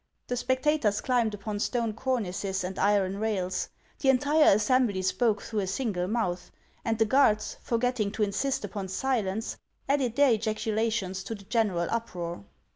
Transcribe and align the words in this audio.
The 0.25 0.33
spectacors 0.35 0.99
climbed 1.03 1.35
upon 1.35 1.59
stone 1.59 1.93
cornices 1.93 2.63
and 2.63 2.79
iron 2.79 3.19
rails; 3.19 3.69
the 3.99 4.09
entire 4.09 4.55
assembly 4.55 5.03
spoke 5.03 5.43
through 5.43 5.59
a 5.59 5.67
single 5.67 6.07
mouth; 6.07 6.49
and 6.83 6.97
the 6.97 7.05
guards, 7.05 7.57
forgetting 7.61 8.09
to 8.13 8.23
insist 8.23 8.65
upon 8.65 8.87
silence, 8.87 9.57
added 9.87 10.15
their 10.15 10.31
ejaculations 10.31 11.23
to 11.25 11.35
the 11.35 11.43
general 11.45 11.87
uproar. 11.91 12.43